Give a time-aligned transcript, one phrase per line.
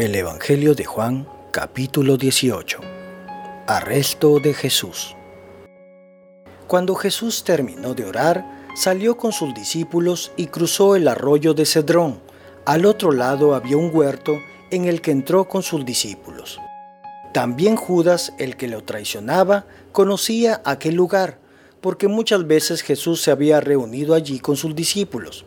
[0.00, 2.80] El Evangelio de Juan capítulo 18
[3.66, 5.14] Arresto de Jesús
[6.66, 12.22] Cuando Jesús terminó de orar, salió con sus discípulos y cruzó el arroyo de Cedrón.
[12.64, 14.38] Al otro lado había un huerto
[14.70, 16.58] en el que entró con sus discípulos.
[17.34, 21.40] También Judas, el que lo traicionaba, conocía aquel lugar,
[21.82, 25.44] porque muchas veces Jesús se había reunido allí con sus discípulos.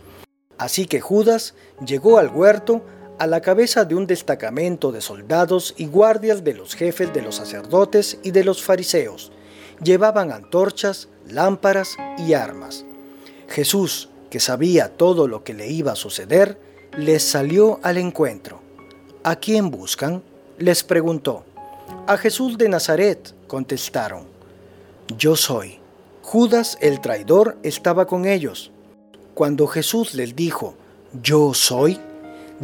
[0.59, 2.85] Así que Judas llegó al huerto
[3.19, 7.35] a la cabeza de un destacamento de soldados y guardias de los jefes de los
[7.35, 9.31] sacerdotes y de los fariseos.
[9.83, 12.85] Llevaban antorchas, lámparas y armas.
[13.47, 16.57] Jesús, que sabía todo lo que le iba a suceder,
[16.97, 18.61] les salió al encuentro.
[19.23, 20.23] ¿A quién buscan?
[20.57, 21.43] les preguntó.
[22.07, 24.25] A Jesús de Nazaret, contestaron.
[25.17, 25.79] Yo soy.
[26.21, 28.71] Judas el traidor estaba con ellos.
[29.33, 30.75] Cuando Jesús les dijo,
[31.21, 31.99] Yo soy,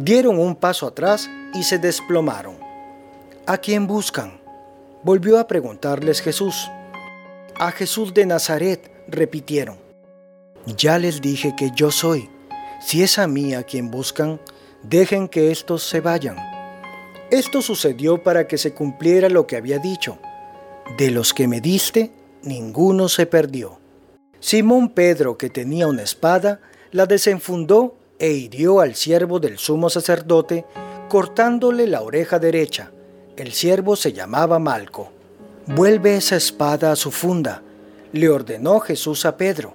[0.04, 2.56] dieron un paso atrás y se desplomaron.
[3.46, 4.40] ¿A quién buscan?
[5.02, 6.70] Volvió a preguntarles Jesús.
[7.58, 9.76] A Jesús de Nazaret, repitieron.
[10.76, 12.28] Ya les dije que yo soy.
[12.80, 14.40] Si es a mí a quien buscan,
[14.82, 16.36] dejen que estos se vayan.
[17.30, 20.18] Esto sucedió para que se cumpliera lo que había dicho.
[20.96, 23.78] De los que me diste, ninguno se perdió.
[24.40, 30.66] Simón Pedro, que tenía una espada, la desenfundó e hirió al siervo del sumo sacerdote,
[31.08, 32.92] cortándole la oreja derecha.
[33.36, 35.10] El siervo se llamaba Malco.
[35.66, 37.62] Vuelve esa espada a su funda,
[38.12, 39.74] le ordenó Jesús a Pedro.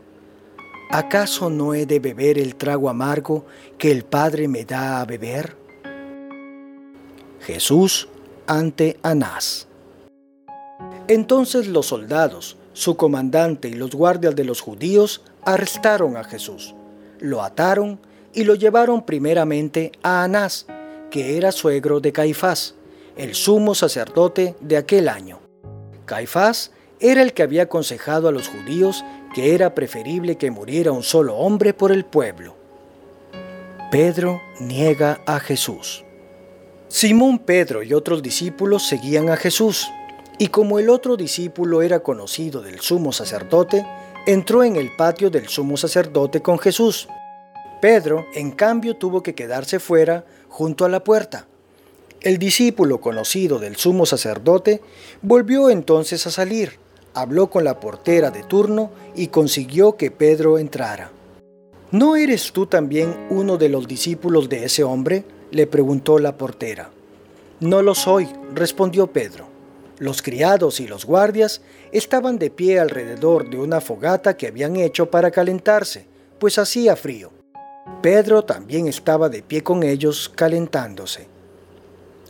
[0.91, 3.45] ¿Acaso no he de beber el trago amargo
[3.77, 5.57] que el Padre me da a beber?
[7.41, 8.07] Jesús
[8.45, 9.67] ante Anás.
[11.07, 16.75] Entonces los soldados, su comandante y los guardias de los judíos arrestaron a Jesús,
[17.19, 17.99] lo ataron
[18.35, 20.67] y lo llevaron primeramente a Anás,
[21.09, 22.75] que era suegro de Caifás,
[23.15, 25.39] el sumo sacerdote de aquel año.
[26.05, 31.03] Caifás era el que había aconsejado a los judíos que era preferible que muriera un
[31.03, 32.55] solo hombre por el pueblo.
[33.91, 36.03] Pedro niega a Jesús.
[36.87, 39.89] Simón Pedro y otros discípulos seguían a Jesús,
[40.37, 43.85] y como el otro discípulo era conocido del sumo sacerdote,
[44.25, 47.07] entró en el patio del sumo sacerdote con Jesús.
[47.81, 51.47] Pedro, en cambio, tuvo que quedarse fuera junto a la puerta.
[52.21, 54.81] El discípulo conocido del sumo sacerdote
[55.21, 56.79] volvió entonces a salir,
[57.13, 61.11] habló con la portera de turno y consiguió que Pedro entrara.
[61.91, 65.23] ¿No eres tú también uno de los discípulos de ese hombre?
[65.51, 66.89] le preguntó la portera.
[67.59, 69.47] No lo soy, respondió Pedro.
[69.99, 75.09] Los criados y los guardias estaban de pie alrededor de una fogata que habían hecho
[75.09, 76.05] para calentarse,
[76.39, 77.31] pues hacía frío.
[78.01, 81.27] Pedro también estaba de pie con ellos calentándose.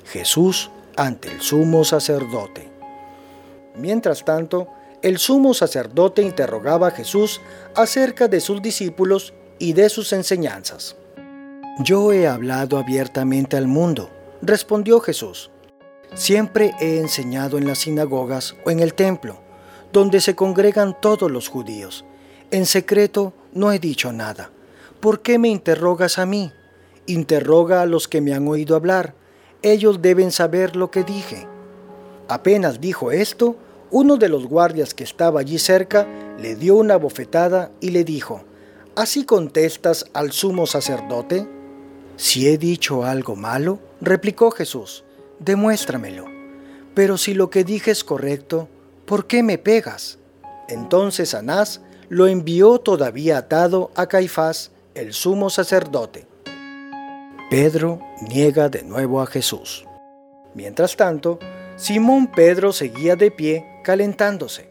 [0.06, 2.70] Jesús ante el sumo sacerdote.
[3.76, 4.68] Mientras tanto,
[5.02, 7.42] el sumo sacerdote interrogaba a Jesús
[7.76, 10.96] acerca de sus discípulos y de sus enseñanzas.
[11.80, 14.10] Yo he hablado abiertamente al mundo,
[14.42, 15.52] respondió Jesús.
[16.14, 19.40] Siempre he enseñado en las sinagogas o en el templo,
[19.92, 22.06] donde se congregan todos los judíos.
[22.52, 24.52] En secreto no he dicho nada.
[25.06, 26.52] ¿Por qué me interrogas a mí?
[27.06, 29.14] Interroga a los que me han oído hablar.
[29.62, 31.48] Ellos deben saber lo que dije.
[32.28, 33.56] Apenas dijo esto,
[33.92, 36.08] uno de los guardias que estaba allí cerca
[36.40, 38.46] le dio una bofetada y le dijo,
[38.96, 41.48] ¿Así contestas al sumo sacerdote?
[42.16, 45.04] Si he dicho algo malo, replicó Jesús,
[45.38, 46.26] demuéstramelo.
[46.96, 48.70] Pero si lo que dije es correcto,
[49.06, 50.18] ¿por qué me pegas?
[50.68, 56.26] Entonces Anás lo envió todavía atado a Caifás, el sumo sacerdote.
[57.50, 59.86] Pedro niega de nuevo a Jesús.
[60.54, 61.38] Mientras tanto,
[61.76, 64.70] Simón Pedro seguía de pie calentándose.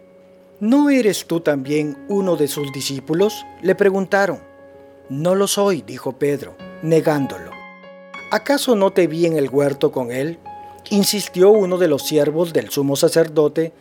[0.61, 3.45] ¿No eres tú también uno de sus discípulos?
[3.61, 4.41] le preguntaron.
[5.11, 7.51] No lo soy, dijo Pedro, negándolo.
[8.31, 10.39] ¿Acaso no te vi en el huerto con él?
[10.91, 13.73] insistió uno de los siervos del sumo sacerdote,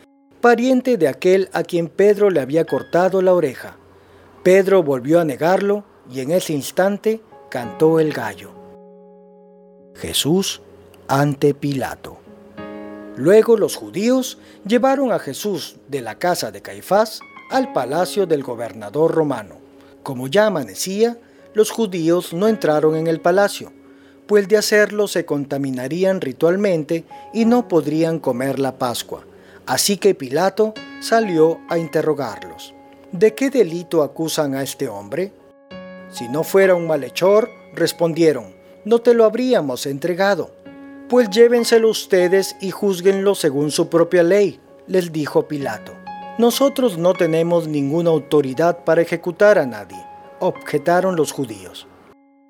[0.42, 3.78] pariente de aquel a quien Pedro le había cortado la oreja.
[4.44, 8.52] Pedro volvió a negarlo y en ese instante cantó el gallo.
[9.96, 10.62] Jesús
[11.08, 12.18] ante Pilato.
[13.16, 17.20] Luego los judíos llevaron a Jesús de la casa de Caifás
[17.52, 19.58] al palacio del gobernador romano.
[20.02, 21.20] Como ya amanecía,
[21.54, 23.72] los judíos no entraron en el palacio,
[24.26, 27.04] pues de hacerlo se contaminarían ritualmente
[27.34, 29.24] y no podrían comer la Pascua.
[29.66, 32.74] Así que Pilato salió a interrogarlos.
[33.12, 35.32] ¿De qué delito acusan a este hombre?
[36.14, 38.54] Si no fuera un malhechor, respondieron,
[38.86, 40.52] no te lo habríamos entregado.
[41.10, 45.94] Pues llévenselo ustedes y juzguenlo según su propia ley, les dijo Pilato.
[46.38, 49.98] Nosotros no tenemos ninguna autoridad para ejecutar a nadie,
[50.40, 51.88] objetaron los judíos.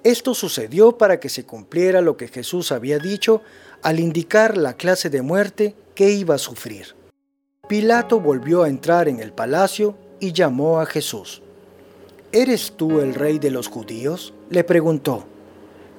[0.03, 3.41] Esto sucedió para que se cumpliera lo que Jesús había dicho
[3.81, 6.95] al indicar la clase de muerte que iba a sufrir.
[7.69, 11.42] Pilato volvió a entrar en el palacio y llamó a Jesús.
[12.35, 14.33] ¿Eres tú el rey de los judíos?
[14.49, 15.23] le preguntó.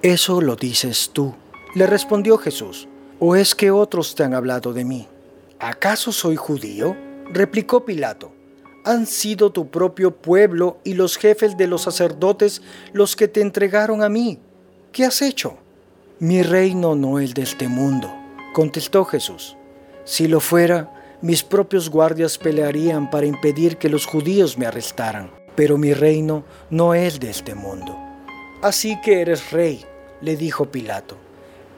[0.02, 1.32] Eso lo dices tú,
[1.76, 2.88] le respondió Jesús.
[3.20, 5.06] ¿O es que otros te han hablado de mí?
[5.60, 6.96] ¿Acaso soy judío?
[7.32, 8.32] replicó Pilato.
[8.84, 14.02] Han sido tu propio pueblo y los jefes de los sacerdotes los que te entregaron
[14.02, 14.40] a mí.
[14.90, 15.56] ¿Qué has hecho?
[16.19, 18.12] Mi reino no es de este mundo,
[18.54, 19.56] contestó Jesús.
[20.04, 25.78] Si lo fuera, mis propios guardias pelearían para impedir que los judíos me arrestaran, pero
[25.78, 27.96] mi reino no es de este mundo.
[28.62, 29.84] Así que eres rey,
[30.20, 31.16] le dijo Pilato.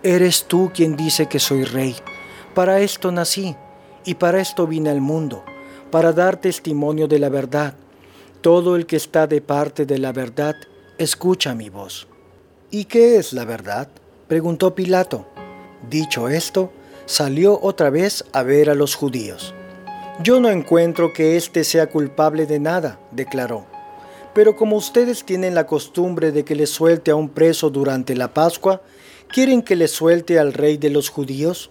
[0.02, 1.96] Eres tú quien dice que soy rey.
[2.54, 3.56] Para esto nací
[4.04, 5.44] y para esto vine al mundo,
[5.90, 7.74] para dar testimonio de la verdad.
[8.40, 10.54] Todo el que está de parte de la verdad,
[10.98, 12.06] escucha mi voz.
[12.70, 13.88] ¿Y qué es la verdad?
[14.28, 15.26] preguntó Pilato.
[15.90, 16.72] Dicho esto,
[17.06, 19.54] salió otra vez a ver a los judíos.
[20.22, 23.66] Yo no encuentro que éste sea culpable de nada, declaró.
[24.34, 28.32] Pero como ustedes tienen la costumbre de que le suelte a un preso durante la
[28.32, 28.80] Pascua,
[29.28, 31.70] ¿quieren que le suelte al rey de los judíos?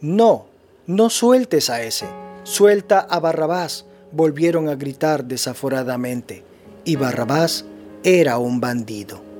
[0.00, 0.46] No,
[0.86, 2.06] no sueltes a ese,
[2.44, 6.44] suelta a Barrabás, volvieron a gritar desaforadamente,
[6.84, 7.66] y Barrabás
[8.04, 9.31] era un bandido.